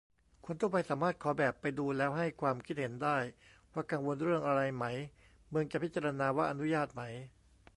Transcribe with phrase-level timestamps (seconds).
[0.45, 3.17] คนทั่วไปสามารถขอแบบไปดูแล้วให้ความคิดเห็นได้
[3.73, 4.85] ว่ากังวลเรื่องอะไรไหม
[5.49, 7.03] เมืองจะพิจารณาว่าอนุญาตไหม